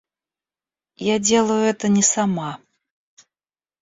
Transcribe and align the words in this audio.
Я 1.09 1.19
делаю 1.19 1.59
это 1.63 1.87
не 1.87 2.01
сама... 2.01 2.59